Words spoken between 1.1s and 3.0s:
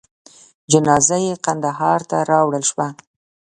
یې کندهار ته راوړل شوه.